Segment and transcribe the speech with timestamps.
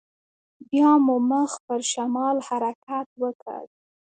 [0.69, 3.63] بيا مو مخ پر شمال حرکت وکړ.